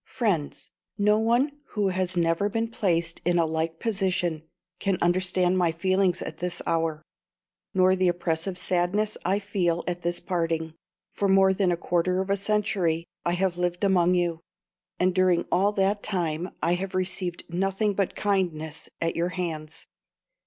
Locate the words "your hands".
19.15-19.85